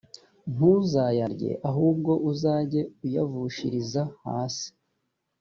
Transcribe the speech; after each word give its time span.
ntuzayarye 0.53 1.51
ahubwo 1.69 2.11
uzajye 2.31 2.81
uyavushiriza 3.05 4.01
hasi 4.25 4.67